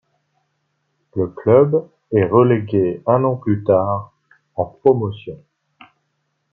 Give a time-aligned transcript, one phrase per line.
[1.15, 4.11] Le club est relégué un an plus tard
[4.55, 5.37] en Promotion.